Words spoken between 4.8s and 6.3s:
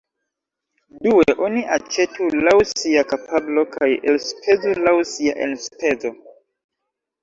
laŭ sia enspezo.